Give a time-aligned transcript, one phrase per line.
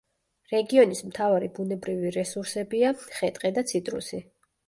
[0.51, 4.25] რეგიონის მთავარი ბუნებრივი რესურსებია: ხე-ტყე და ციტრუსი.